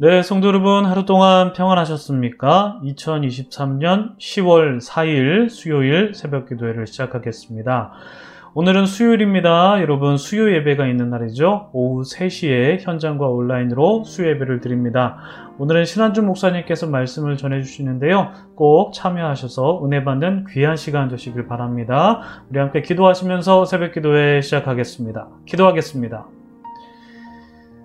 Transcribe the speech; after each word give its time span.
네, 0.00 0.22
성도 0.22 0.46
여러분, 0.46 0.84
하루 0.84 1.04
동안 1.04 1.52
평안하셨습니까? 1.54 2.78
2023년 2.84 4.16
10월 4.16 4.80
4일 4.80 5.48
수요일 5.48 6.14
새벽 6.14 6.48
기도회를 6.48 6.86
시작하겠습니다. 6.86 7.90
오늘은 8.54 8.86
수요일입니다. 8.86 9.82
여러분, 9.82 10.16
수요 10.16 10.52
예배가 10.54 10.86
있는 10.86 11.10
날이죠. 11.10 11.70
오후 11.72 12.02
3시에 12.02 12.78
현장과 12.80 13.26
온라인으로 13.26 14.04
수요 14.04 14.28
예배를 14.28 14.60
드립니다. 14.60 15.16
오늘은 15.58 15.84
신한준 15.84 16.26
목사님께서 16.26 16.86
말씀을 16.86 17.36
전해주시는데요. 17.36 18.30
꼭 18.54 18.92
참여하셔서 18.92 19.84
은혜 19.84 20.04
받는 20.04 20.46
귀한 20.50 20.76
시간 20.76 21.08
되시길 21.08 21.48
바랍니다. 21.48 22.44
우리 22.50 22.60
함께 22.60 22.82
기도하시면서 22.82 23.64
새벽 23.64 23.94
기도회 23.94 24.42
시작하겠습니다. 24.42 25.26
기도하겠습니다. 25.44 26.37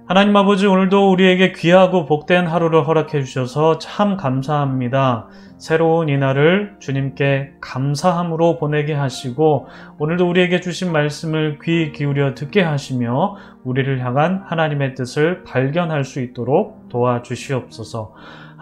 하나님 0.06 0.36
아버지 0.36 0.68
오늘도 0.68 1.12
우리에게 1.12 1.54
귀하고 1.54 2.06
복된 2.06 2.46
하루를 2.46 2.86
허락해 2.86 3.24
주셔서 3.24 3.78
참 3.78 4.18
감사합니다. 4.18 5.30
새로운 5.58 6.10
이날을 6.10 6.76
주님께 6.80 7.54
감사함으로 7.62 8.58
보내게 8.60 8.94
하시고 8.94 9.68
오늘도 10.00 10.30
우리에게 10.30 10.60
주신 10.60 10.92
말씀을 10.92 11.58
귀 11.64 11.94
기울여 11.94 12.34
듣게 12.34 12.62
하시며 12.62 13.38
우리를 13.64 14.04
향한 14.04 14.44
하나님의 14.46 14.96
뜻을 14.96 15.46
발견할 15.46 16.04
수 16.04 16.20
있도록 16.20 16.90
도와주시옵소서. 16.90 18.14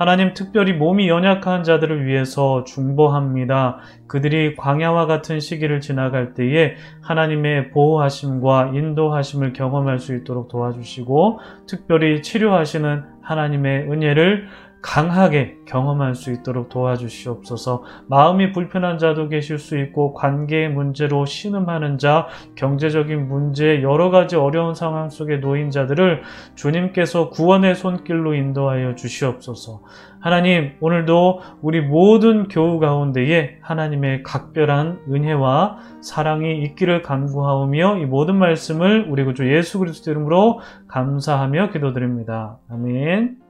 하나님 0.01 0.33
특별히 0.33 0.73
몸이 0.73 1.07
연약한 1.09 1.63
자들을 1.63 2.07
위해서 2.07 2.63
중보합니다. 2.63 3.77
그들이 4.07 4.55
광야와 4.55 5.05
같은 5.05 5.39
시기를 5.39 5.79
지나갈 5.79 6.33
때에 6.33 6.73
하나님의 7.03 7.69
보호하심과 7.69 8.71
인도하심을 8.73 9.53
경험할 9.53 9.99
수 9.99 10.15
있도록 10.15 10.47
도와주시고 10.47 11.39
특별히 11.67 12.23
치료하시는 12.23 13.03
하나님의 13.21 13.91
은혜를 13.91 14.47
강하게 14.81 15.57
경험할 15.65 16.15
수 16.15 16.31
있도록 16.31 16.69
도와주시옵소서. 16.69 17.83
마음이 18.07 18.51
불편한 18.51 18.97
자도 18.97 19.29
계실 19.29 19.59
수 19.59 19.77
있고 19.77 20.13
관계의 20.13 20.69
문제로 20.69 21.25
신음하는 21.25 21.97
자, 21.97 22.27
경제적인 22.55 23.27
문제, 23.27 23.81
여러 23.83 24.09
가지 24.09 24.35
어려운 24.35 24.73
상황 24.73 25.09
속에 25.09 25.37
놓인 25.37 25.69
자들을 25.69 26.23
주님께서 26.55 27.29
구원의 27.29 27.75
손길로 27.75 28.33
인도하여 28.33 28.95
주시옵소서. 28.95 29.81
하나님, 30.19 30.73
오늘도 30.81 31.41
우리 31.61 31.81
모든 31.81 32.47
교우 32.47 32.79
가운데에 32.79 33.57
하나님의 33.61 34.23
각별한 34.23 35.01
은혜와 35.09 35.77
사랑이 36.01 36.61
있기를 36.63 37.01
간구하오며 37.01 37.97
이 37.97 38.05
모든 38.05 38.35
말씀을 38.35 39.07
우리 39.09 39.23
구주 39.23 39.51
예수 39.51 39.79
그리스도 39.79 40.11
이름으로 40.11 40.59
감사하며 40.87 41.71
기도드립니다. 41.71 42.57
아멘. 42.69 43.40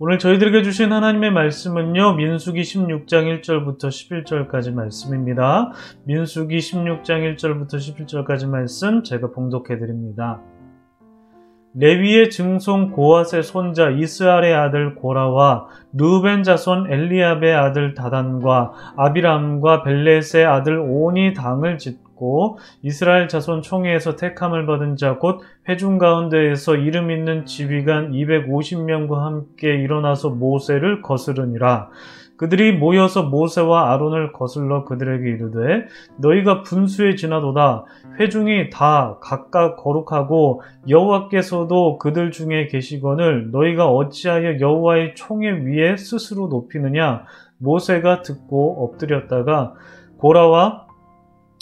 오늘 0.00 0.18
저희들에게 0.18 0.64
주신 0.64 0.90
하나님의 0.90 1.30
말씀은요, 1.30 2.14
민수기 2.14 2.62
16장 2.62 3.40
1절부터 3.40 3.86
11절까지 3.86 4.74
말씀입니다. 4.74 5.70
민수기 6.02 6.58
16장 6.58 7.36
1절부터 7.36 7.74
11절까지 7.74 8.48
말씀 8.48 9.04
제가 9.04 9.30
봉독해 9.30 9.78
드립니다. 9.78 10.40
레위의 11.76 12.30
증손 12.30 12.90
고앗의 12.90 13.44
손자 13.44 13.90
이스라엘의 13.90 14.54
아들 14.54 14.96
고라와 14.96 15.68
누벤 15.92 16.42
자손 16.42 16.92
엘리압의 16.92 17.54
아들 17.54 17.94
다단과 17.94 18.72
아비람과 18.96 19.84
벨렛의 19.84 20.44
아들 20.44 20.80
온이 20.80 21.34
당을 21.34 21.78
짓고 21.78 22.03
있고 22.24 22.58
이스라엘 22.82 23.28
자손 23.28 23.62
총회에서 23.62 24.16
택함을 24.16 24.66
받은 24.66 24.96
자 24.96 25.18
곧 25.18 25.42
회중 25.68 25.98
가운데에서 25.98 26.76
이름 26.76 27.10
있는 27.10 27.44
지휘관 27.46 28.12
250명과 28.12 29.14
함께 29.16 29.74
일어나서 29.76 30.30
모세를 30.30 31.02
거스르니라. 31.02 31.90
그들이 32.36 32.72
모여서 32.72 33.22
모세와 33.22 33.92
아론을 33.92 34.32
거슬러 34.32 34.84
그들에게 34.84 35.24
이르되 35.24 35.86
너희가 36.18 36.62
분수에 36.62 37.14
지나도다 37.14 37.84
회중이 38.18 38.70
다 38.70 39.18
각각 39.20 39.76
거룩하고 39.76 40.62
여호와께서도 40.88 41.98
그들 41.98 42.32
중에 42.32 42.66
계시거늘 42.66 43.52
너희가 43.52 43.88
어찌하여 43.88 44.58
여호와의 44.58 45.14
총회 45.14 45.48
위에 45.52 45.96
스스로 45.96 46.48
높이느냐 46.48 47.22
모세가 47.58 48.22
듣고 48.22 48.84
엎드렸다가 48.84 49.74
고라와 50.18 50.83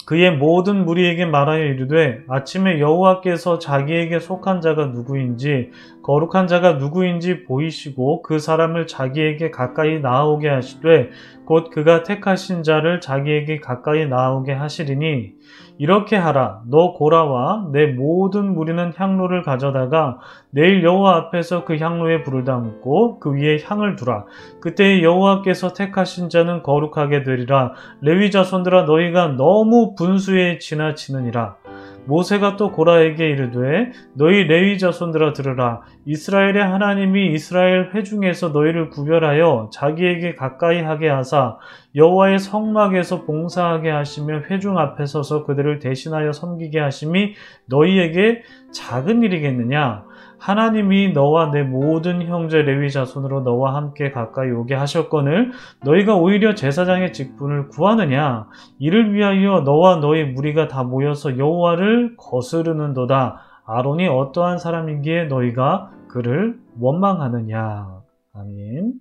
그의 0.05 0.35
모든 0.35 0.83
무리에게 0.85 1.25
말하여 1.25 1.63
이르되 1.63 2.23
아침에 2.27 2.79
여호와께서 2.79 3.59
자기에게 3.59 4.19
속한 4.19 4.59
자가 4.59 4.87
누구인지 4.87 5.71
거룩한 6.03 6.47
자가 6.47 6.73
누구인지 6.73 7.45
보이시고 7.45 8.21
그 8.21 8.39
사람을 8.39 8.87
자기에게 8.87 9.51
가까이 9.51 9.99
나아오게 9.99 10.49
하시되 10.49 11.09
곧 11.45 11.69
그가 11.69 12.03
택하신 12.03 12.63
자를 12.63 12.99
자기에게 12.99 13.59
가까이 13.59 14.05
나아오게 14.05 14.51
하시리니 14.51 15.33
이렇게 15.77 16.15
하라. 16.15 16.61
너 16.69 16.93
고라와 16.93 17.69
내 17.71 17.87
모든 17.87 18.53
무리는 18.53 18.93
향로를 18.95 19.43
가져다가 19.43 20.19
내일 20.51 20.83
여호와 20.83 21.15
앞에서 21.17 21.65
그 21.65 21.77
향로에 21.77 22.23
불을 22.23 22.43
담고 22.43 23.19
그 23.19 23.33
위에 23.33 23.59
향을 23.63 23.95
두라. 23.95 24.25
그때 24.59 25.01
여호와께서 25.01 25.73
택하신 25.73 26.29
자는 26.29 26.63
거룩하게 26.63 27.23
되리라. 27.23 27.73
레위 28.01 28.31
자손들아 28.31 28.83
너희가 28.83 29.29
너무 29.29 29.95
분수에 29.95 30.59
지나치느니라 30.59 31.55
모세가 32.05 32.57
또 32.57 32.71
고라에게 32.71 33.29
이르되 33.29 33.91
너희 34.13 34.43
레위 34.43 34.77
자손들아 34.77 35.33
들으라. 35.33 35.81
이스라엘의 36.05 36.61
하나님이 36.63 37.33
이스라엘 37.33 37.91
회중에서 37.93 38.49
너희를 38.49 38.89
구별하여 38.89 39.69
자기에게 39.71 40.35
가까이 40.35 40.81
하게 40.81 41.09
하사 41.09 41.57
여호와의 41.95 42.39
성막에서 42.39 43.23
봉사하게 43.23 43.89
하시며 43.89 44.41
회중 44.49 44.77
앞에 44.77 45.05
서서 45.05 45.45
그들을 45.45 45.79
대신하여 45.79 46.33
섬기게 46.33 46.79
하심이 46.79 47.35
너희에게 47.67 48.43
작은 48.73 49.23
일이겠느냐 49.23 50.03
하나님이 50.43 51.13
너와 51.13 51.51
내 51.51 51.63
모든 51.63 52.21
형제 52.21 52.61
레위 52.63 52.91
자손으로 52.91 53.43
너와 53.43 53.75
함께 53.75 54.11
가까이 54.11 54.51
오게 54.51 54.75
하셨거늘 54.75 55.51
너희가 55.85 56.17
오히려 56.17 56.53
제사장의 56.53 57.13
직분을 57.13 57.69
구하느냐? 57.69 58.49
이를 58.77 59.13
위하여 59.13 59.61
너와 59.61 60.01
너희 60.01 60.25
무리가 60.25 60.67
다 60.67 60.83
모여서 60.83 61.37
여호와를 61.37 62.17
거스르는도다. 62.17 63.37
아론이 63.65 64.09
어떠한 64.09 64.57
사람이기에 64.57 65.25
너희가 65.25 65.91
그를 66.09 66.59
원망하느냐? 66.77 68.01
아멘 68.33 68.95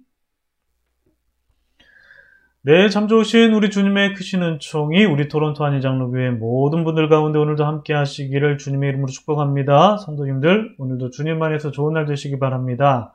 네, 2.65 2.89
참 2.91 3.09
좋으신 3.09 3.55
우리 3.55 3.71
주님의 3.71 4.15
크신 4.15 4.41
은총이 4.41 5.05
우리 5.07 5.27
토론토 5.27 5.65
한의장로교회 5.65 6.31
모든 6.31 6.85
분들 6.85 7.09
가운데 7.09 7.37
오늘도 7.37 7.65
함께 7.65 7.93
하시기를 7.93 8.57
주님의 8.59 8.91
이름으로 8.91 9.09
축복합니다. 9.09 9.97
성도님들, 9.97 10.77
오늘도 10.79 11.11
주님 11.11 11.43
안에서 11.43 11.73
좋은 11.73 11.95
날 11.95 12.07
되시기 12.07 12.39
바랍니다. 12.39 13.13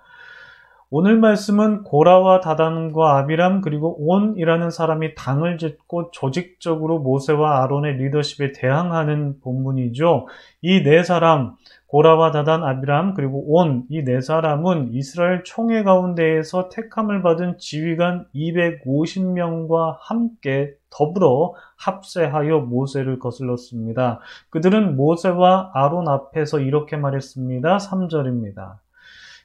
오늘 0.89 1.17
말씀은 1.19 1.83
고라와 1.83 2.39
다단과 2.39 3.17
아비람 3.17 3.59
그리고 3.59 3.97
온이라는 4.07 4.69
사람이 4.71 5.15
당을 5.15 5.57
짓고 5.57 6.11
조직적으로 6.11 6.99
모세와 6.99 7.61
아론의 7.63 7.97
리더십에 7.97 8.53
대항하는 8.53 9.41
본문이죠. 9.41 10.27
이 10.61 10.83
네 10.83 11.03
사람, 11.03 11.55
고라와 11.87 12.31
다단, 12.31 12.63
아비람, 12.63 13.15
그리고 13.15 13.43
온, 13.53 13.83
이 13.89 14.01
네 14.03 14.21
사람은 14.21 14.93
이스라엘 14.93 15.43
총회 15.43 15.83
가운데에서 15.83 16.69
택함을 16.69 17.21
받은 17.21 17.57
지휘관 17.57 18.27
250명과 18.33 19.97
함께 19.99 20.73
더불어 20.89 21.53
합세하여 21.75 22.59
모세를 22.59 23.19
거슬렀습니다. 23.19 24.21
그들은 24.51 24.95
모세와 24.95 25.71
아론 25.73 26.07
앞에서 26.07 26.61
이렇게 26.61 26.95
말했습니다. 26.95 27.77
3절입니다. 27.77 28.86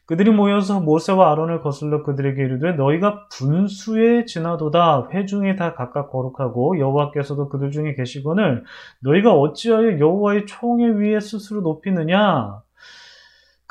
그들이 0.07 0.31
모여서 0.31 0.81
모세와 0.81 1.31
아론을 1.33 1.61
거슬러 1.61 2.03
그들에게 2.03 2.43
이르되 2.43 2.73
너희가 2.73 3.29
분수에 3.29 4.25
지나도다. 4.25 5.09
회중이 5.13 5.57
다 5.57 5.75
각각 5.75 6.11
거룩하고 6.11 6.79
여호와께서도 6.79 7.49
그들 7.49 7.71
중에 7.71 7.95
계시거늘 7.95 8.65
너희가 9.01 9.33
어찌하여 9.33 9.99
여호와의 9.99 10.47
총에 10.47 10.89
위에 10.89 11.21
스스로 11.21 11.61
높이느냐 11.61 12.63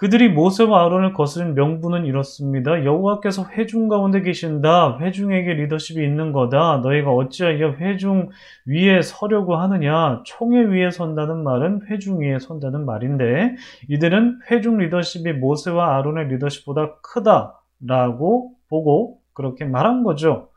그들이 0.01 0.29
모세와 0.29 0.83
아론을 0.85 1.13
거스른 1.13 1.53
명분은 1.53 2.07
이렇습니다. 2.07 2.83
여호와께서 2.83 3.45
회중 3.51 3.87
가운데 3.87 4.23
계신다. 4.23 4.97
회중에게 4.99 5.53
리더십이 5.53 6.03
있는 6.03 6.31
거다. 6.31 6.77
너희가 6.77 7.11
어찌하여 7.11 7.73
회중 7.73 8.29
위에 8.65 9.03
서려고 9.03 9.57
하느냐. 9.57 10.23
총회 10.25 10.59
위에 10.65 10.89
선다는 10.89 11.43
말은 11.43 11.81
회중 11.91 12.19
위에 12.21 12.39
선다는 12.39 12.83
말인데 12.83 13.55
이들은 13.89 14.39
회중 14.49 14.77
리더십이 14.79 15.33
모세와 15.33 15.95
아론의 15.97 16.29
리더십보다 16.29 16.95
크다라고 17.03 18.53
보고 18.69 19.19
그렇게 19.33 19.65
말한 19.65 20.01
거죠. 20.01 20.49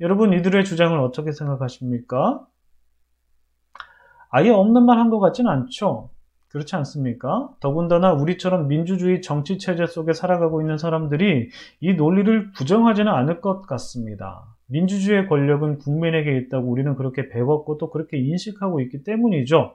여러분 0.00 0.32
이들의 0.32 0.64
주장을 0.64 0.98
어떻게 0.98 1.30
생각하십니까? 1.30 2.40
아예 4.30 4.50
없는 4.50 4.84
말 4.84 4.98
한 4.98 5.10
것 5.10 5.20
같진 5.20 5.46
않죠. 5.46 6.10
그렇지 6.54 6.76
않습니까? 6.76 7.48
더군다나 7.58 8.12
우리처럼 8.12 8.68
민주주의 8.68 9.20
정치 9.22 9.58
체제 9.58 9.86
속에 9.86 10.12
살아가고 10.12 10.60
있는 10.60 10.78
사람들이 10.78 11.48
이 11.80 11.94
논리를 11.94 12.52
부정하지는 12.52 13.10
않을 13.10 13.40
것 13.40 13.62
같습니다. 13.62 14.44
민주주의의 14.66 15.26
권력은 15.26 15.78
국민에게 15.80 16.38
있다고 16.38 16.70
우리는 16.70 16.94
그렇게 16.94 17.28
배웠고 17.28 17.76
또 17.78 17.90
그렇게 17.90 18.18
인식하고 18.18 18.80
있기 18.82 19.02
때문이죠. 19.02 19.74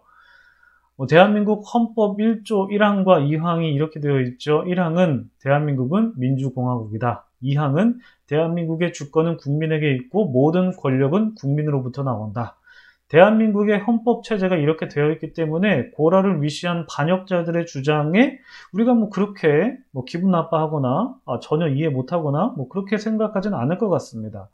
뭐 0.96 1.06
대한민국 1.06 1.66
헌법 1.74 2.18
1조 2.18 2.70
1항과 2.72 3.28
2항이 3.28 3.74
이렇게 3.74 4.00
되어 4.00 4.22
있죠. 4.22 4.64
1항은 4.64 5.26
대한민국은 5.42 6.14
민주공화국이다. 6.16 7.26
2항은 7.44 7.96
대한민국의 8.28 8.94
주권은 8.94 9.36
국민에게 9.36 9.96
있고 9.96 10.30
모든 10.30 10.72
권력은 10.78 11.36
국민으로부터 11.36 12.04
나온다. 12.04 12.56
대한민국의 13.10 13.80
헌법 13.80 14.24
체제가 14.24 14.56
이렇게 14.56 14.88
되어 14.88 15.12
있기 15.12 15.34
때문에 15.34 15.90
고라를 15.92 16.42
위시한 16.42 16.86
반역자들의 16.88 17.66
주장에 17.66 18.38
우리가 18.74 18.94
뭐 18.94 19.10
그렇게 19.10 19.76
뭐 19.92 20.06
기분 20.06 20.32
나빠하거나 20.32 21.16
아, 21.26 21.40
전혀 21.42 21.68
이해 21.68 21.90
못하거나 21.90 22.54
뭐 22.56 22.70
그렇게 22.70 22.98
생각하지는 22.98 23.58
않을 23.58 23.78
것 23.80 23.90
같습니다. 23.90 24.50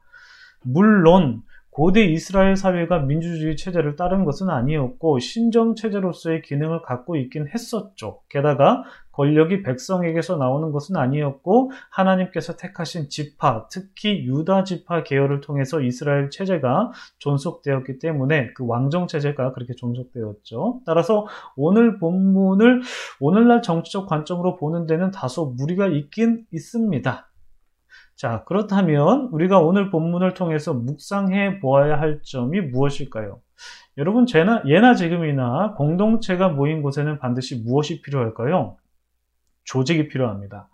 물론 0.64 1.44
고대 1.76 2.06
이스라엘 2.06 2.56
사회가 2.56 3.00
민주주의 3.00 3.58
체제를 3.58 3.98
따른 3.98 4.24
것은 4.24 4.50
아니었고 4.50 5.20
신정 5.20 5.76
체제로서의 5.76 6.42
기능을 6.42 6.82
갖고 6.84 7.18
있긴 7.18 7.50
했었죠. 7.54 8.22
게다가 8.30 8.86
권력이 9.12 9.62
백성에게서 9.62 10.38
나오는 10.38 10.72
것은 10.72 10.96
아니었고 10.96 11.72
하나님께서 11.92 12.56
택하신 12.56 13.10
지파, 13.10 13.68
특히 13.70 14.26
유다 14.26 14.64
지파 14.64 15.04
계열을 15.04 15.42
통해서 15.42 15.82
이스라엘 15.82 16.30
체제가 16.30 16.94
존속되었기 17.20 18.00
때문에 18.00 18.54
그 18.54 18.66
왕정 18.66 19.08
체제가 19.08 19.52
그렇게 19.52 19.74
존속되었죠. 19.76 20.80
따라서 20.86 21.28
오늘 21.58 22.00
본문을 22.00 22.84
오늘날 23.20 23.62
정치적 23.62 24.08
관점으로 24.08 24.56
보는 24.56 24.86
데는 24.86 25.12
다소 25.12 25.48
무리가 25.58 25.88
있긴 25.88 26.46
있습니다. 26.54 27.28
자, 28.16 28.44
그렇다면 28.46 29.30
우리가 29.32 29.60
오늘 29.60 29.90
본문을 29.90 30.34
통해서 30.36 30.74
묵상해 30.74 31.60
보아야 31.60 32.00
할 32.00 32.22
점이 32.24 32.62
무엇일까요? 32.62 33.42
여러분, 33.98 34.26
제나, 34.26 34.64
예나 34.66 34.96
지금이나 34.96 35.74
공동체가 35.76 36.50
모인 36.50 36.82
곳에는 36.82 37.20
반드시 37.20 37.62
무엇이 37.62 38.02
필요할까요? 38.02 38.78
조직이 39.66 40.08
필요합니다. 40.08 40.70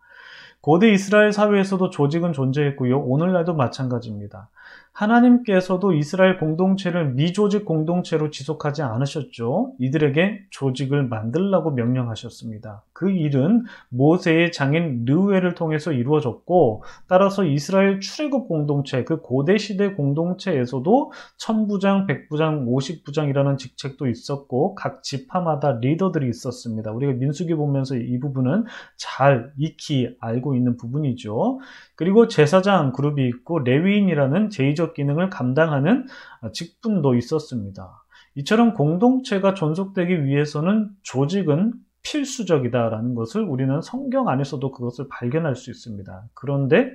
고대 0.61 0.91
이스라엘 0.91 1.31
사회에서도 1.31 1.89
조직은 1.89 2.33
존재했고요. 2.33 2.99
오늘날도 2.99 3.55
마찬가지입니다. 3.55 4.49
하나님께서도 4.93 5.93
이스라엘 5.93 6.37
공동체를 6.37 7.13
미조직 7.13 7.65
공동체로 7.65 8.29
지속하지 8.29 8.81
않으셨죠. 8.81 9.73
이들에게 9.79 10.41
조직을 10.49 11.03
만들라고 11.07 11.71
명령하셨습니다. 11.71 12.83
그 12.93 13.09
일은 13.09 13.63
모세의 13.89 14.51
장인 14.51 15.05
르웨를 15.05 15.55
통해서 15.55 15.91
이루어졌고 15.91 16.83
따라서 17.07 17.45
이스라엘 17.45 17.99
출애굽 17.99 18.47
공동체 18.47 19.03
그 19.03 19.21
고대 19.21 19.57
시대 19.57 19.93
공동체에서도 19.93 21.11
천부장, 21.37 22.05
백부장, 22.05 22.67
오십부장이라는 22.67 23.57
직책도 23.57 24.07
있었고 24.07 24.75
각 24.75 25.03
지파마다 25.03 25.79
리더들이 25.81 26.29
있었습니다. 26.29 26.91
우리가 26.91 27.13
민수기 27.13 27.55
보면서 27.55 27.95
이 27.95 28.19
부분은 28.19 28.65
잘 28.97 29.51
익히 29.57 30.15
알고 30.19 30.53
있는 30.55 30.77
부분이죠. 30.77 31.59
그리고 31.95 32.27
제사장 32.27 32.91
그룹이 32.91 33.27
있고 33.27 33.59
레위인이라는 33.59 34.49
제 34.49 34.60
의적 34.61 34.93
기능을 34.93 35.29
감당하는 35.29 36.05
직분도 36.53 37.15
있었습니다. 37.15 38.03
이처럼 38.35 38.73
공동체가 38.73 39.53
존속되기 39.53 40.25
위해서는 40.25 40.89
조직은 41.03 41.73
필수적이다라는 42.03 43.15
것을 43.15 43.43
우리는 43.43 43.81
성경 43.81 44.27
안에서도 44.29 44.71
그것을 44.71 45.07
발견할 45.09 45.55
수 45.55 45.69
있습니다. 45.69 46.29
그런데 46.33 46.91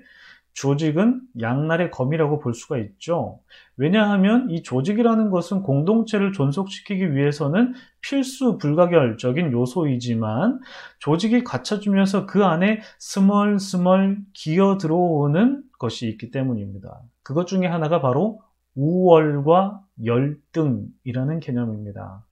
조직은 0.56 1.20
양날의 1.38 1.90
검이라고 1.90 2.38
볼 2.38 2.54
수가 2.54 2.78
있죠. 2.78 3.40
왜냐하면 3.76 4.48
이 4.50 4.62
조직이라는 4.62 5.28
것은 5.28 5.62
공동체를 5.62 6.32
존속시키기 6.32 7.14
위해서는 7.14 7.74
필수 8.00 8.56
불가결적인 8.56 9.52
요소이지만 9.52 10.60
조직이 10.98 11.44
갖춰지면서 11.44 12.24
그 12.24 12.42
안에 12.44 12.80
스멀스멀 12.98 14.16
기어 14.32 14.78
들어오는 14.78 15.62
것이 15.78 16.08
있기 16.08 16.30
때문입니다. 16.30 17.02
그것 17.26 17.48
중에 17.48 17.66
하나가 17.66 18.00
바로 18.00 18.40
우월과 18.76 19.82
열등이라는 20.04 21.40
개념입니다. 21.40 22.24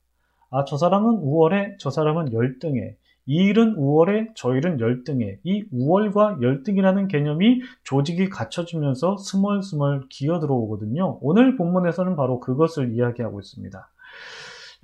아, 0.50 0.64
저 0.66 0.76
사람은 0.76 1.16
우월해, 1.16 1.78
저 1.80 1.90
사람은 1.90 2.32
열등해. 2.32 2.94
이 3.26 3.34
일은 3.34 3.74
우월해, 3.74 4.28
저 4.36 4.54
일은 4.54 4.78
열등해. 4.78 5.40
이 5.42 5.64
우월과 5.72 6.38
열등이라는 6.42 7.08
개념이 7.08 7.62
조직이 7.82 8.28
갖춰지면서 8.28 9.16
스멀스멀 9.16 10.02
기어 10.10 10.38
들어오거든요. 10.38 11.18
오늘 11.22 11.56
본문에서는 11.56 12.14
바로 12.14 12.38
그것을 12.38 12.94
이야기하고 12.94 13.40
있습니다. 13.40 13.90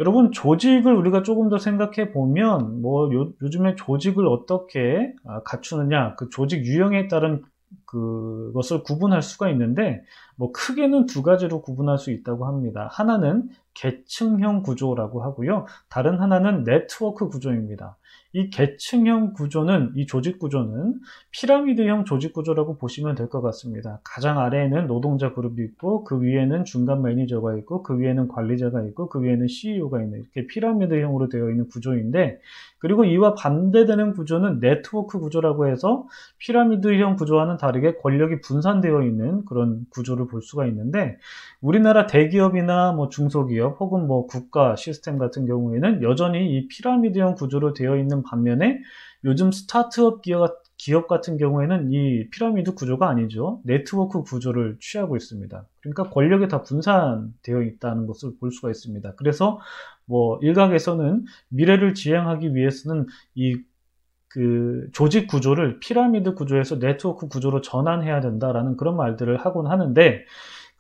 여러분, 0.00 0.32
조직을 0.32 0.92
우리가 0.92 1.22
조금 1.22 1.48
더 1.48 1.58
생각해 1.58 2.10
보면, 2.10 2.82
뭐, 2.82 3.14
요, 3.14 3.30
즘에 3.48 3.76
조직을 3.76 4.26
어떻게 4.26 5.14
아, 5.24 5.40
갖추느냐, 5.44 6.16
그 6.16 6.30
조직 6.30 6.64
유형에 6.64 7.06
따른 7.06 7.44
그것을 7.84 8.82
구분할 8.82 9.22
수가 9.22 9.50
있는데, 9.50 10.02
뭐, 10.36 10.52
크게는 10.52 11.06
두 11.06 11.22
가지로 11.22 11.62
구분할 11.62 11.98
수 11.98 12.10
있다고 12.10 12.46
합니다. 12.46 12.88
하나는 12.90 13.48
계층형 13.74 14.62
구조라고 14.62 15.22
하고요. 15.22 15.66
다른 15.88 16.18
하나는 16.18 16.64
네트워크 16.64 17.28
구조입니다. 17.28 17.96
이 18.32 18.48
계층형 18.48 19.32
구조는 19.32 19.92
이 19.96 20.06
조직 20.06 20.38
구조는 20.38 21.00
피라미드형 21.32 22.04
조직 22.04 22.32
구조라고 22.32 22.78
보시면 22.78 23.16
될 23.16 23.28
것 23.28 23.40
같습니다. 23.42 24.00
가장 24.04 24.38
아래에는 24.38 24.86
노동자 24.86 25.32
그룹이 25.32 25.62
있고 25.64 26.04
그 26.04 26.20
위에는 26.22 26.64
중간 26.64 27.02
매니저가 27.02 27.56
있고 27.58 27.82
그 27.82 27.98
위에는 27.98 28.28
관리자가 28.28 28.82
있고 28.82 29.08
그 29.08 29.22
위에는 29.22 29.48
CEO가 29.48 30.02
있는 30.02 30.20
이렇게 30.20 30.46
피라미드형으로 30.46 31.28
되어 31.28 31.50
있는 31.50 31.68
구조인데 31.68 32.40
그리고 32.78 33.04
이와 33.04 33.34
반대되는 33.34 34.14
구조는 34.14 34.60
네트워크 34.60 35.18
구조라고 35.20 35.68
해서 35.68 36.06
피라미드형 36.38 37.16
구조와는 37.16 37.56
다르게 37.56 37.96
권력이 37.96 38.40
분산되어 38.42 39.02
있는 39.02 39.44
그런 39.44 39.86
구조를 39.90 40.28
볼 40.28 40.40
수가 40.42 40.66
있는데 40.66 41.18
우리나라 41.60 42.06
대기업이나 42.06 42.92
뭐 42.92 43.08
중소기업 43.08 43.59
혹은 43.68 44.06
뭐 44.06 44.26
국가 44.26 44.76
시스템 44.76 45.18
같은 45.18 45.46
경우에는 45.46 46.02
여전히 46.02 46.56
이 46.56 46.68
피라미드형 46.68 47.34
구조로 47.34 47.74
되어 47.74 47.96
있는 47.96 48.22
반면에 48.22 48.80
요즘 49.24 49.52
스타트업 49.52 50.22
기업, 50.22 50.62
기업 50.76 51.08
같은 51.08 51.36
경우에는 51.36 51.92
이 51.92 52.30
피라미드 52.30 52.74
구조가 52.74 53.06
아니죠. 53.08 53.60
네트워크 53.64 54.22
구조를 54.22 54.78
취하고 54.80 55.14
있습니다. 55.14 55.66
그러니까 55.80 56.04
권력이 56.04 56.48
다 56.48 56.62
분산되어 56.62 57.62
있다는 57.62 58.06
것을 58.06 58.32
볼 58.40 58.50
수가 58.50 58.70
있습니다. 58.70 59.14
그래서 59.16 59.60
뭐 60.06 60.38
일각에서는 60.40 61.26
미래를 61.48 61.92
지향하기 61.92 62.54
위해서는 62.54 63.06
이그 63.34 64.88
조직 64.92 65.26
구조를 65.26 65.80
피라미드 65.80 66.34
구조에서 66.34 66.78
네트워크 66.78 67.28
구조로 67.28 67.60
전환해야 67.60 68.22
된다라는 68.22 68.78
그런 68.78 68.96
말들을 68.96 69.36
하곤 69.36 69.66
하는데 69.66 70.24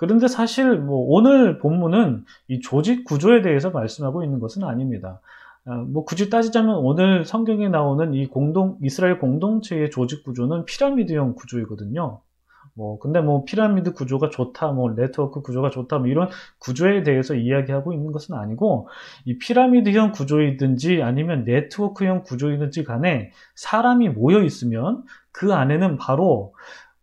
그런데 0.00 0.28
사실 0.28 0.78
뭐 0.78 1.04
오늘 1.08 1.58
본문은 1.58 2.24
이 2.48 2.60
조직 2.60 3.04
구조에 3.04 3.42
대해서 3.42 3.68
말씀하고 3.68 4.24
있는 4.24 4.40
것은 4.40 4.64
아닙니다. 4.64 5.20
아, 5.66 5.74
뭐 5.74 6.06
굳이 6.06 6.30
따지자면 6.30 6.76
오늘 6.76 7.26
성경에 7.26 7.68
나오는 7.68 8.14
이 8.14 8.26
공동 8.26 8.78
이스라엘 8.82 9.18
공동체의 9.18 9.90
조직 9.90 10.24
구조는 10.24 10.64
피라미드형 10.64 11.34
구조이거든요. 11.34 12.22
뭐 12.72 12.98
근데 12.98 13.20
뭐 13.20 13.44
피라미드 13.44 13.92
구조가 13.92 14.30
좋다, 14.30 14.68
뭐 14.72 14.94
네트워크 14.94 15.42
구조가 15.42 15.68
좋다, 15.68 15.98
뭐 15.98 16.06
이런 16.06 16.30
구조에 16.60 17.02
대해서 17.02 17.34
이야기하고 17.34 17.92
있는 17.92 18.10
것은 18.10 18.34
아니고 18.36 18.88
이 19.26 19.36
피라미드형 19.36 20.12
구조이든지 20.12 21.02
아니면 21.02 21.44
네트워크형 21.44 22.22
구조이든지 22.22 22.84
간에 22.84 23.32
사람이 23.54 24.08
모여 24.08 24.42
있으면 24.44 25.02
그 25.30 25.52
안에는 25.52 25.98
바로 25.98 26.54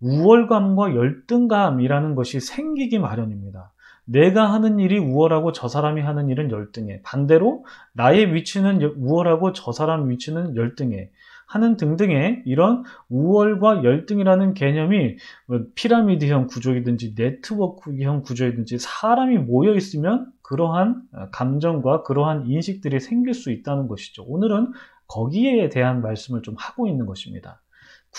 우월감과 0.02 0.96
열등감이라는 0.96 2.16
것이 2.16 2.40
생기기 2.40 3.00
마련입니다. 3.00 3.72
내가 4.06 4.54
하는 4.54 4.80
일이 4.80 4.98
우월하고 4.98 5.52
저 5.52 5.68
사람이 5.68 6.02
하는 6.02 6.30
일은 6.30 6.50
열등해. 6.50 7.02
반대로 7.04 7.66
나의 7.94 8.34
위치는 8.34 8.82
우월하고 8.82 9.52
저 9.54 9.72
사람 9.72 10.10
위치는 10.10 10.56
열등해. 10.56 11.10
하는 11.48 11.78
등등의 11.78 12.44
이런 12.46 12.84
우월과 13.10 13.84
열등이라는 13.84 14.54
개념이 14.54 15.16
뭐 15.46 15.62
피라미드형 15.76 16.48
구조이든지 16.48 17.16
네트워크형 17.18 18.22
구조이든지 18.24 18.80
사람이 18.80 19.38
모여 19.38 19.74
있으면 19.76 20.30
그러한 20.42 21.04
감정과 21.32 22.04
그러한 22.04 22.48
인식들이 22.48 23.00
생길 23.00 23.34
수 23.34 23.52
있다는 23.52 23.88
것이죠. 23.88 24.24
오늘은 24.28 24.74
거기에 25.08 25.70
대한 25.70 26.02
말씀을 26.02 26.42
좀 26.42 26.56
하고 26.58 26.88
있는 26.88 27.06
것입니다. 27.06 27.62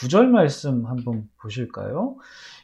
구절 0.00 0.28
말씀 0.28 0.86
한번 0.86 1.24
보실까요? 1.42 2.16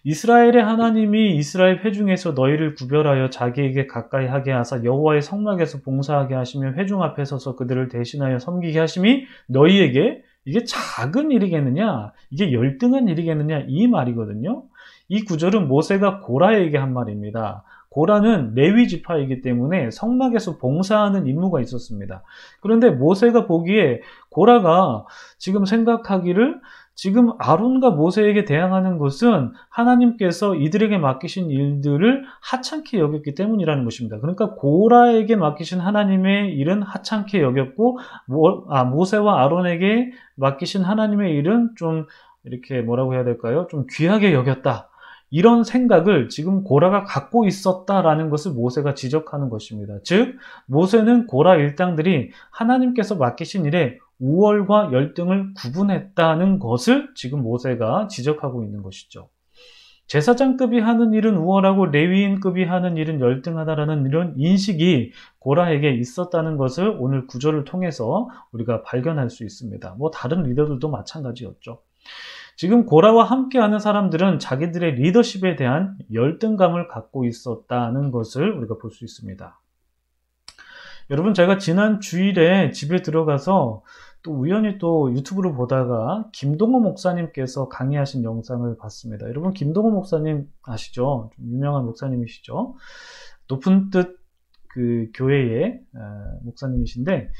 이스라엘의 0.04 0.62
하나님이 0.62 1.34
이스라엘 1.36 1.80
회중에서 1.84 2.32
너희를 2.32 2.74
구별하여 2.74 3.30
자기에게 3.30 3.88
가까이 3.88 4.26
하게 4.26 4.52
하사 4.52 4.84
여호와의 4.84 5.20
성막에서 5.22 5.80
봉사하게 5.80 6.34
하시며 6.34 6.74
회중 6.74 7.02
앞에 7.02 7.24
서서 7.24 7.56
그들을 7.56 7.88
대신하여 7.88 8.38
섬기게 8.38 8.78
하심이 8.78 9.24
너희에게 9.48 10.22
이게 10.44 10.64
작은 10.64 11.32
일이겠느냐? 11.32 12.12
이게 12.30 12.52
열등한 12.52 13.08
일이겠느냐? 13.08 13.64
이 13.66 13.88
말이거든요. 13.88 14.62
이 15.08 15.24
구절은 15.24 15.66
모세가 15.66 16.20
고라에게 16.20 16.78
한 16.78 16.92
말입니다. 16.92 17.64
고라는 17.94 18.54
레위 18.54 18.88
지파이기 18.88 19.40
때문에 19.40 19.90
성막에서 19.92 20.58
봉사하는 20.58 21.28
임무가 21.28 21.60
있었습니다. 21.60 22.24
그런데 22.60 22.90
모세가 22.90 23.46
보기에 23.46 24.00
고라가 24.30 25.04
지금 25.38 25.64
생각하기를 25.64 26.60
지금 26.94 27.32
아론과 27.38 27.90
모세에게 27.90 28.44
대항하는 28.44 28.98
것은 28.98 29.52
하나님께서 29.68 30.54
이들에게 30.54 30.96
맡기신 30.98 31.50
일들을 31.50 32.24
하찮게 32.40 32.98
여겼기 32.98 33.34
때문이라는 33.34 33.84
것입니다. 33.84 34.20
그러니까 34.20 34.54
고라에게 34.54 35.36
맡기신 35.36 35.80
하나님의 35.80 36.54
일은 36.54 36.82
하찮게 36.82 37.42
여겼고 37.42 37.98
모, 38.26 38.64
아, 38.68 38.84
모세와 38.84 39.44
아론에게 39.44 40.12
맡기신 40.36 40.82
하나님의 40.82 41.34
일은 41.34 41.70
좀 41.76 42.06
이렇게 42.44 42.80
뭐라고 42.80 43.14
해야 43.14 43.24
될까요? 43.24 43.66
좀 43.70 43.86
귀하게 43.90 44.32
여겼다. 44.32 44.88
이런 45.30 45.64
생각을 45.64 46.28
지금 46.28 46.62
고라가 46.62 47.02
갖고 47.02 47.44
있었다라는 47.44 48.30
것을 48.30 48.52
모세가 48.52 48.94
지적하는 48.94 49.48
것입니다. 49.48 49.94
즉, 50.04 50.36
모세는 50.66 51.26
고라 51.26 51.56
일당들이 51.56 52.30
하나님께서 52.50 53.16
맡기신 53.16 53.64
일에 53.64 53.98
우월과 54.24 54.90
열등을 54.92 55.52
구분했다는 55.54 56.58
것을 56.58 57.10
지금 57.14 57.42
모세가 57.42 58.08
지적하고 58.08 58.64
있는 58.64 58.82
것이죠. 58.82 59.28
제사장급이 60.06 60.80
하는 60.80 61.14
일은 61.14 61.36
우월하고 61.36 61.86
레위인급이 61.86 62.64
하는 62.64 62.96
일은 62.96 63.20
열등하다라는 63.20 64.06
이런 64.06 64.34
인식이 64.36 65.12
고라에게 65.38 65.94
있었다는 65.94 66.56
것을 66.56 66.96
오늘 66.98 67.26
구절을 67.26 67.64
통해서 67.64 68.28
우리가 68.52 68.82
발견할 68.82 69.30
수 69.30 69.44
있습니다. 69.44 69.94
뭐 69.98 70.10
다른 70.10 70.42
리더들도 70.42 70.90
마찬가지였죠. 70.90 71.80
지금 72.56 72.86
고라와 72.86 73.24
함께하는 73.24 73.78
사람들은 73.78 74.38
자기들의 74.38 74.94
리더십에 74.96 75.56
대한 75.56 75.96
열등감을 76.12 76.88
갖고 76.88 77.24
있었다는 77.24 78.10
것을 78.10 78.52
우리가 78.52 78.76
볼 78.78 78.90
수 78.90 79.04
있습니다. 79.04 79.58
여러분, 81.10 81.34
제가 81.34 81.58
지난 81.58 82.00
주일에 82.00 82.70
집에 82.70 83.02
들어가서 83.02 83.82
또 84.24 84.32
우연히 84.32 84.78
또 84.78 85.12
유튜브를 85.12 85.54
보다가 85.54 86.28
김동호 86.32 86.80
목사님께서 86.80 87.68
강의하신 87.68 88.24
영상을 88.24 88.76
봤습니다. 88.78 89.28
여러분, 89.28 89.52
김동호 89.52 89.90
목사님 89.90 90.48
아시죠? 90.62 91.30
좀 91.36 91.46
유명한 91.50 91.84
목사님이시죠? 91.84 92.74
높은 93.48 93.90
뜻 93.90 94.24
그 94.74 95.08
교회의 95.14 95.80
목사님이신데, 96.42 97.30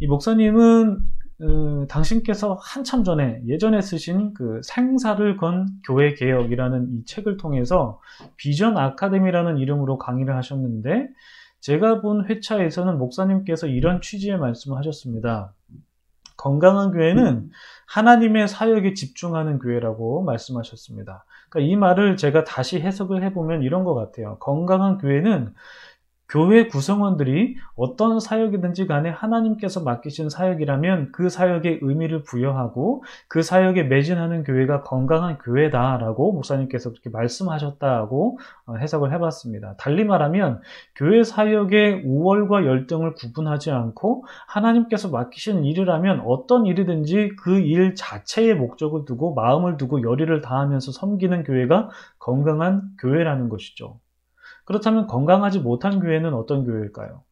이 0.00 0.06
목사님은 0.06 1.00
어, 1.40 1.86
당신께서 1.88 2.56
한참 2.60 3.02
전에 3.02 3.42
예전에 3.48 3.80
쓰신 3.80 4.32
그 4.34 4.60
생사를 4.62 5.36
건 5.38 5.66
교회 5.84 6.14
개혁이라는 6.14 6.92
이 6.92 7.04
책을 7.04 7.36
통해서 7.36 8.00
비전 8.36 8.76
아카데미라는 8.76 9.58
이름으로 9.58 9.98
강의를 9.98 10.36
하셨는데 10.36 11.08
제가 11.58 12.00
본 12.00 12.26
회차에서는 12.28 12.96
목사님께서 12.96 13.66
이런 13.66 14.00
취지의 14.00 14.38
말씀을 14.38 14.78
하셨습니다. 14.78 15.52
건강한 16.42 16.90
교회는 16.90 17.50
하나님의 17.86 18.48
사역에 18.48 18.94
집중하는 18.94 19.60
교회라고 19.60 20.24
말씀하셨습니다. 20.24 21.24
그러니까 21.48 21.70
이 21.70 21.76
말을 21.76 22.16
제가 22.16 22.42
다시 22.42 22.80
해석을 22.80 23.22
해보면 23.22 23.62
이런 23.62 23.84
것 23.84 23.94
같아요. 23.94 24.38
건강한 24.40 24.98
교회는 24.98 25.54
교회 26.32 26.66
구성원들이 26.66 27.56
어떤 27.76 28.20
사역이든지 28.20 28.86
간에 28.86 29.10
하나님께서 29.10 29.82
맡기신 29.82 30.28
사역이라면 30.28 31.12
그 31.12 31.28
사역에 31.28 31.78
의미를 31.82 32.22
부여하고 32.22 33.04
그 33.28 33.42
사역에 33.42 33.84
매진하는 33.84 34.44
교회가 34.44 34.82
건강한 34.82 35.38
교회다라고 35.38 36.32
목사님께서 36.32 36.90
그렇게 36.90 37.10
말씀하셨다고 37.10 38.38
어, 38.66 38.74
해석을 38.76 39.12
해봤습니다. 39.12 39.74
달리 39.78 40.04
말하면 40.04 40.60
교회 40.94 41.22
사역의 41.22 42.02
우월과 42.04 42.66
열등을 42.66 43.14
구분하지 43.14 43.70
않고 43.70 44.24
하나님께서 44.46 45.08
맡기신 45.08 45.64
일이라면 45.64 46.22
어떤 46.26 46.66
일이든지 46.66 47.36
그 47.36 47.62
일 47.62 47.94
자체의 47.94 48.54
목적을 48.54 49.04
두고 49.04 49.34
마음을 49.34 49.76
두고 49.76 50.02
열의를 50.02 50.40
다하면서 50.40 50.92
섬기는 50.92 51.44
교회가 51.44 51.90
건강한 52.18 52.82
교회라는 52.98 53.48
것이죠. 53.48 54.01
그렇다면 54.64 55.06
건강하지 55.06 55.60
못한 55.60 56.00
교회는 56.00 56.34
어떤 56.34 56.64
교회일까요? 56.64 57.22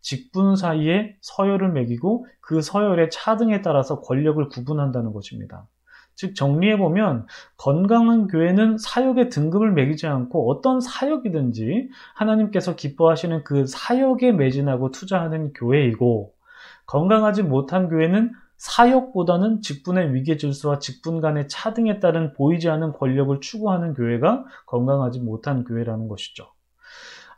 직분 0.00 0.56
사이에 0.56 1.16
서열을 1.20 1.72
매기고 1.72 2.26
그 2.40 2.62
서열의 2.62 3.10
차등에 3.10 3.62
따라서 3.62 4.00
권력을 4.00 4.46
구분한다는 4.48 5.12
것입니다. 5.12 5.66
즉 6.14 6.34
정리해보면 6.34 7.26
건강한 7.56 8.26
교회는 8.26 8.76
사역의 8.78 9.30
등급을 9.30 9.72
매기지 9.72 10.06
않고 10.06 10.50
어떤 10.50 10.80
사역이든지 10.80 11.88
하나님께서 12.14 12.76
기뻐하시는 12.76 13.44
그 13.44 13.66
사역에 13.66 14.32
매진하고 14.32 14.90
투자하는 14.90 15.52
교회이고 15.54 16.34
건강하지 16.86 17.42
못한 17.42 17.88
교회는 17.88 18.32
사역보다는 18.56 19.62
직분의 19.62 20.12
위계 20.12 20.36
질서와 20.36 20.78
직분 20.80 21.22
간의 21.22 21.48
차등에 21.48 22.00
따른 22.00 22.34
보이지 22.34 22.68
않는 22.68 22.92
권력을 22.92 23.40
추구하는 23.40 23.94
교회가 23.94 24.44
건강하지 24.66 25.20
못한 25.20 25.64
교회라는 25.64 26.08
것이죠. 26.08 26.52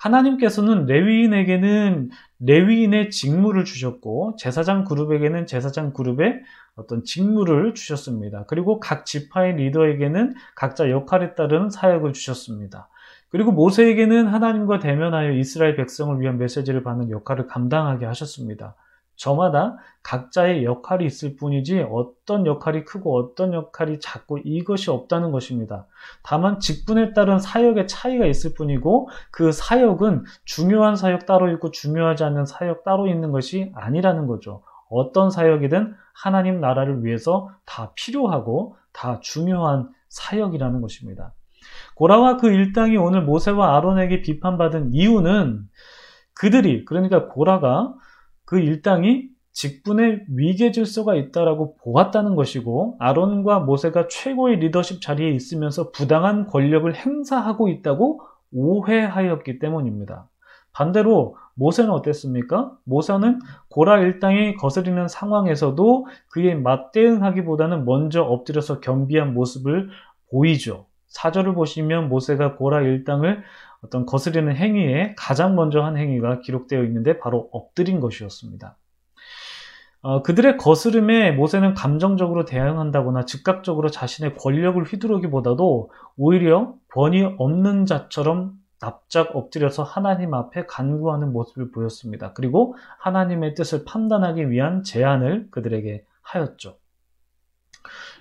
하나님께서는 0.03 0.87
레위인에게는 0.87 2.11
레위인의 2.41 3.11
직무를 3.11 3.65
주셨고 3.65 4.37
제사장 4.37 4.85
그룹에게는 4.85 5.47
제사장 5.47 5.93
그룹의 5.93 6.41
어떤 6.75 7.05
직무를 7.05 7.75
주셨습니다. 7.75 8.45
그리고 8.49 8.81
각 8.81 9.07
지파의 9.07 9.57
리더에게는 9.57 10.35
각자 10.57 10.91
역할에 10.91 11.35
따른 11.35 11.71
사역을 11.71 12.13
주셨습니다. 12.13 12.89
그리고 13.29 13.53
모세에게는 13.53 14.27
하나님과 14.27 14.81
대면하여 14.81 15.33
이스라엘 15.33 15.77
백성을 15.77 16.21
위한 16.21 16.37
메시지를 16.37 16.83
받는 16.83 17.11
역할을 17.11 17.47
감당하게 17.47 18.07
하셨습니다. 18.07 18.75
저마다 19.23 19.77
각자의 20.03 20.65
역할이 20.65 21.07
있을 21.07 21.37
뿐이지 21.37 21.87
어떤 21.89 22.45
역할이 22.45 22.85
크고 22.85 23.17
어떤 23.17 23.53
역할이 23.53 24.01
작고 24.01 24.39
이것이 24.39 24.91
없다는 24.91 25.31
것입니다. 25.31 25.87
다만 26.25 26.59
직분에 26.59 27.13
따른 27.13 27.39
사역의 27.39 27.87
차이가 27.87 28.27
있을 28.27 28.55
뿐이고 28.55 29.09
그 29.31 29.53
사역은 29.53 30.25
중요한 30.45 30.97
사역 30.97 31.25
따로 31.25 31.53
있고 31.53 31.71
중요하지 31.71 32.25
않는 32.25 32.47
사역 32.47 32.83
따로 32.83 33.07
있는 33.07 33.31
것이 33.31 33.71
아니라는 33.77 34.27
거죠. 34.27 34.65
어떤 34.91 35.31
사역이든 35.31 35.95
하나님 36.13 36.61
나라를 36.61 37.05
위해서 37.05 37.49
다 37.65 37.93
필요하고 37.95 38.75
다 38.93 39.21
중요한 39.23 39.89
사역이라는 40.09 40.81
것입니다. 40.81 41.33
고라와 41.95 42.39
그 42.39 42.51
일당이 42.51 42.97
오늘 42.97 43.23
모세와 43.23 43.77
아론에게 43.77 44.23
비판받은 44.23 44.95
이유는 44.95 45.63
그들이 46.35 46.85
그러니까 46.87 47.29
고라가 47.29 47.95
그 48.53 48.59
일당이 48.59 49.31
직분의 49.53 50.27
위계 50.29 50.73
질서가 50.73 51.15
있다라고 51.15 51.77
보았다는 51.77 52.35
것이고 52.35 52.97
아론과 52.99 53.61
모세가 53.61 54.09
최고의 54.09 54.57
리더십 54.57 55.01
자리에 55.01 55.31
있으면서 55.31 55.91
부당한 55.91 56.47
권력을 56.47 56.95
행사하고 56.95 57.69
있다고 57.69 58.21
오해하였기 58.53 59.59
때문입니다. 59.59 60.29
반대로 60.75 61.37
모세는 61.55 61.91
어땠습니까? 61.93 62.73
모세는 62.85 63.39
고라 63.71 64.01
일당이 64.01 64.57
거스리는 64.57 65.09
상황에서도 65.09 66.07
그에 66.29 66.55
맞대응하기보다는 66.55 67.87
먼저 67.87 68.23
엎드려서 68.23 68.81
겸비한 68.81 69.33
모습을 69.33 69.89
보이죠. 70.31 70.85
사절을 71.07 71.55
보시면 71.55 72.11
모세가 72.11 72.57
고라 72.57 72.83
일당을 72.83 73.45
어떤 73.85 74.07
거스르는 74.07 74.57
행위에 74.57 75.15
가장 75.17 75.55
먼저 75.55 75.83
한 75.83 75.97
행위가 75.97 76.41
기록되어 76.41 76.85
있는데 76.85 77.19
바로 77.19 77.49
엎드린 77.53 78.01
것이었습니다. 78.01 78.77
어, 80.05 80.23
그들의 80.23 80.57
거스름에 80.57 81.31
모세는 81.31 81.75
감정적으로 81.75 82.45
대응한다거나 82.45 83.25
즉각적으로 83.25 83.89
자신의 83.89 84.35
권력을 84.35 84.83
휘두르기보다도 84.83 85.91
오히려 86.17 86.75
권위 86.93 87.23
없는 87.39 87.87
자처럼 87.87 88.55
납작 88.81 89.37
엎드려서 89.37 89.85
하나님 89.85 90.35
앞에 90.35 90.67
간구하는 90.67 91.33
모습을 91.33 91.71
보였습니다. 91.71 92.33
그리고 92.33 92.75
하나님의 92.99 93.55
뜻을 93.55 93.85
판단하기 93.85 94.51
위한 94.51 94.83
제안을 94.83 95.49
그들에게 95.53 96.05
하였죠. 96.23 96.82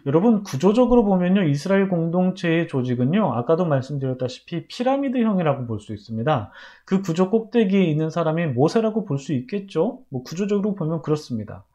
여러분 0.05 0.43
구조적으로 0.43 1.05
보면요 1.05 1.43
이스라엘 1.43 1.89
공동체의 1.89 2.67
조직은요 2.67 3.33
아까도 3.33 3.65
말씀드렸다시피 3.65 4.67
피라미드형이라고 4.67 5.67
볼 5.67 5.79
수 5.79 5.93
있습니다. 5.93 6.51
그 6.85 7.01
구조 7.01 7.29
꼭대기에 7.29 7.83
있는 7.83 8.09
사람이 8.09 8.47
모세라고 8.47 9.05
볼 9.05 9.17
수 9.17 9.33
있겠죠. 9.33 9.99
뭐 10.09 10.23
구조적으로 10.23 10.75
보면 10.75 11.01
그렇습니다. 11.01 11.65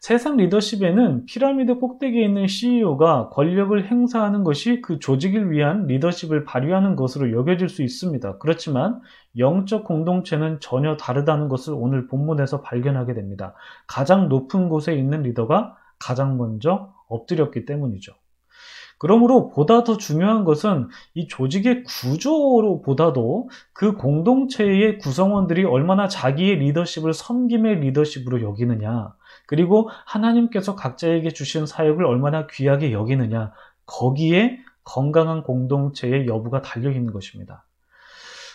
세상 0.00 0.36
리더십에는 0.36 1.24
피라미드 1.24 1.78
꼭대기에 1.78 2.24
있는 2.24 2.46
CEO가 2.46 3.30
권력을 3.30 3.82
행사하는 3.90 4.44
것이 4.44 4.82
그 4.82 4.98
조직을 4.98 5.50
위한 5.50 5.86
리더십을 5.86 6.44
발휘하는 6.44 6.96
것으로 6.96 7.32
여겨질 7.32 7.68
수 7.68 7.82
있습니다. 7.82 8.38
그렇지만 8.38 9.00
영적 9.38 9.84
공동체는 9.84 10.60
전혀 10.60 10.96
다르다는 10.96 11.48
것을 11.48 11.74
오늘 11.74 12.06
본문에서 12.06 12.60
발견하게 12.60 13.14
됩니다. 13.14 13.54
가장 13.86 14.28
높은 14.28 14.68
곳에 14.68 14.94
있는 14.94 15.22
리더가 15.22 15.76
가장 15.98 16.36
먼저 16.36 16.92
엎드렸기 17.08 17.64
때문이죠. 17.64 18.12
그러므로 18.98 19.50
보다 19.50 19.84
더 19.84 19.98
중요한 19.98 20.44
것은 20.44 20.88
이 21.14 21.28
조직의 21.28 21.84
구조로 21.84 22.80
보다도 22.82 23.50
그 23.74 23.92
공동체의 23.92 24.98
구성원들이 24.98 25.64
얼마나 25.64 26.08
자기의 26.08 26.56
리더십을 26.56 27.12
섬김의 27.12 27.80
리더십으로 27.80 28.40
여기느냐, 28.40 29.14
그리고 29.46 29.90
하나님께서 30.06 30.74
각자에게 30.74 31.30
주신 31.30 31.66
사역을 31.66 32.06
얼마나 32.06 32.46
귀하게 32.46 32.92
여기느냐, 32.92 33.52
거기에 33.84 34.60
건강한 34.82 35.42
공동체의 35.42 36.26
여부가 36.26 36.62
달려 36.62 36.90
있는 36.90 37.12
것입니다. 37.12 37.66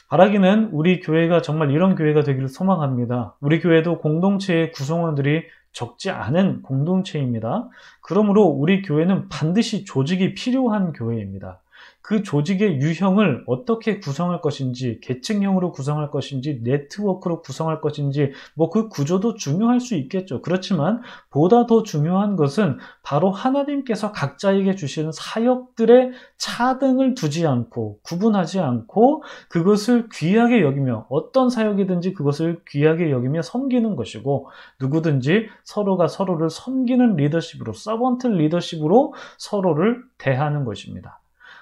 바라기는 0.09 0.71
우리 0.73 0.99
교회가 0.99 1.41
정말 1.41 1.71
이런 1.71 1.95
교회가 1.95 2.23
되기를 2.23 2.49
소망합니다. 2.49 3.37
우리 3.39 3.61
교회도 3.61 3.99
공동체의 3.99 4.71
구성원들이 4.71 5.43
적지 5.71 6.09
않은 6.09 6.61
공동체입니다. 6.61 7.69
그러므로 8.01 8.43
우리 8.43 8.81
교회는 8.81 9.29
반드시 9.29 9.85
조직이 9.85 10.33
필요한 10.33 10.93
교회입니다. 10.93 11.59
그 12.01 12.23
조직의 12.23 12.77
유형을 12.81 13.43
어떻게 13.47 13.99
구성할 13.99 14.41
것인지, 14.41 14.99
계층형으로 15.01 15.71
구성할 15.71 16.09
것인지, 16.11 16.61
네트워크로 16.63 17.41
구성할 17.41 17.79
것인지, 17.81 18.31
뭐 18.55 18.69
그 18.71 18.89
구조도 18.89 19.35
중요할 19.35 19.79
수 19.79 19.95
있겠죠. 19.95 20.41
그렇지만 20.41 21.01
보다 21.29 21.65
더 21.67 21.83
중요한 21.83 22.35
것은 22.35 22.77
바로 23.03 23.31
하나님께서 23.31 24.11
각자에게 24.11 24.75
주시는 24.75 25.11
사역들의 25.13 26.11
차등을 26.37 27.15
두지 27.15 27.45
않고, 27.45 27.99
구분하지 28.03 28.59
않고, 28.59 29.23
그것을 29.49 30.09
귀하게 30.13 30.61
여기며, 30.61 31.05
어떤 31.09 31.49
사역이든지 31.49 32.13
그것을 32.13 32.61
귀하게 32.67 33.11
여기며 33.11 33.41
섬기는 33.41 33.95
것이고, 33.95 34.49
누구든지 34.79 35.47
서로가 35.63 36.07
서로를 36.07 36.49
섬기는 36.49 37.15
리더십으로, 37.15 37.73
서번트 37.73 38.27
리더십으로 38.27 39.13
서로를 39.37 40.03
대하는 40.17 40.65
것입니다. 40.65 41.20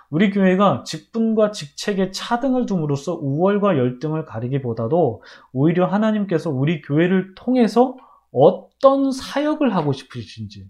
우리 0.10 0.32
교회가 0.32 0.84
직분과 0.86 1.52
직책에 1.52 2.12
차등을 2.12 2.66
둠으로써 2.66 3.14
우월과 3.14 3.78
열등을 3.78 4.26
가리기보다도 4.26 5.22
오히려 5.54 5.86
하나님께서 5.86 6.50
우리 6.50 6.82
교회를 6.82 7.36
통해서 7.36 7.96
어떤 8.32 9.12
사역을 9.12 9.76
하고 9.76 9.94
싶으신지 9.94 10.68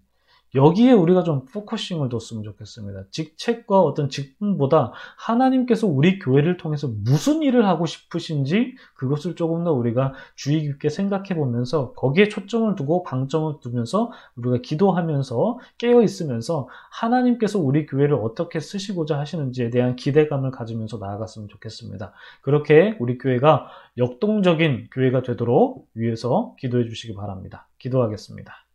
여기에 0.56 0.94
우리가 0.94 1.24
좀 1.24 1.46
focusing을 1.46 2.10
뒀으면 2.10 2.44
좋겠습니다. 2.44 3.06
직책과 3.12 3.82
어떤 3.82 4.10
직분보다 4.10 4.94
하나님께서 5.18 5.88
우리 5.88 6.18
교회를 6.20 6.58
통해서 6.58 6.88
무슨 6.88 7.44
일을 7.44 7.66
하고 7.66 7.86
싶으신지 7.86 8.76
그것을 8.96 9.36
조금 9.36 9.64
더 9.64 9.72
우리가 9.74 10.14
주의 10.36 10.62
깊게 10.62 10.90
생각해 10.90 11.36
보면서 11.36 11.94
거기에 11.94 12.30
초점을 12.30 12.76
두고 12.76 13.04
방점을 13.04 13.60
두면서 13.62 14.12
우리가 14.36 14.58
기도하면서 14.64 15.60
깨어 15.78 16.02
있으면서 16.02 16.68
하나님께서 16.92 17.60
우리 17.60 17.86
교회를 17.86 18.16
어떻게 18.16 18.60
쓰시고자 18.60 19.20
하시는지에 19.20 19.70
대한 19.70 19.96
기대감을 19.96 20.52
가지면서 20.52 20.98
나아갔으면 20.98 21.48
좋겠습니다. 21.50 22.14
그렇게 22.42 22.96
우리 23.00 23.18
교회가 23.18 23.68
역동적인 23.98 24.88
교회가 24.92 25.22
되도록 25.22 25.88
위해서 25.94 26.56
기도해 26.58 26.86
주시기 26.86 27.14
바랍니다. 27.16 27.68
기도하겠습니다. 27.78 28.69